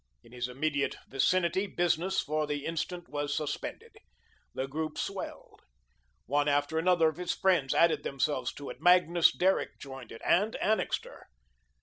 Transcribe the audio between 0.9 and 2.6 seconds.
vicinity business for